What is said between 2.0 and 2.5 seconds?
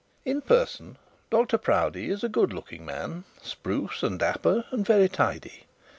is a